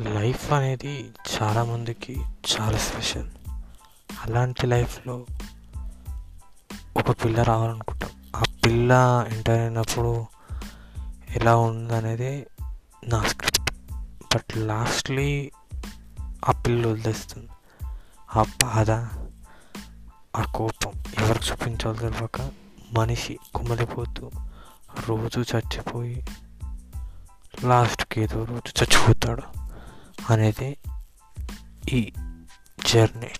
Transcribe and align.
Life 0.00 0.52
అనేది 0.52 1.12
చాలామందికి 1.34 2.22
చాలా 2.54 2.78
స్పెషల్. 2.78 3.30
అలాంటి 4.22 4.66
లైఫ్లో 4.66 5.26
ఒక 6.96 7.24
పిల్ల 7.24 7.42
రావాలనుకుంటాం. 7.42 8.10
ఆ 8.36 8.42
పిల్ల 8.66 9.24
ఎంటర్ 9.32 9.60
అయినప్పుడు 9.60 10.26
ఎలా 11.36 11.56
ఉందనేది 11.56 12.46
నా 13.06 13.22
స్క్రిప్ట్. 13.22 13.72
బట్ 14.34 14.56
లాస్ట్లీ 14.56 15.52
ఆ 16.48 16.52
పిల్ల 16.52 16.86
వదిలేస్తుంది. 16.86 17.48
ఆ 18.36 18.42
బాధ 18.42 18.90
ఆ 20.36 20.52
కోపం 20.54 20.92
ఎవరికి 21.18 21.50
చూపించాలో 21.50 21.94
తెలియక 21.94 22.50
మనిషి 22.92 23.38
కుమ్మలిపోతూ 23.54 24.30
రోజు 25.08 25.56
చచ్చిపోయి 25.56 26.26
లాస్ట్కి 27.64 28.20
ఏదో 28.20 28.44
రోజు 28.44 28.84
చచ్చిపోతాడు. 28.84 29.61
అనేది 30.29 30.69
ఈ 31.91 32.01
జర్నీ 32.89 33.31